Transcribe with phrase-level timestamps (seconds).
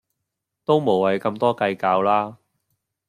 [0.65, 2.39] 都無謂咁多計較啦